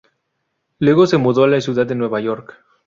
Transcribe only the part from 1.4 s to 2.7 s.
a la ciudad de Nueva York.